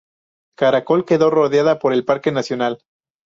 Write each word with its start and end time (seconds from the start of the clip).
Caracol 0.57 1.05
quedó 1.05 1.29
rodeada 1.29 1.77
por 1.77 1.93
el 1.93 2.03
parque 2.05 2.31
nacional. 2.31 2.79